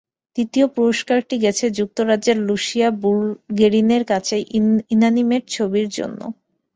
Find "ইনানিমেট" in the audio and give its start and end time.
4.93-5.43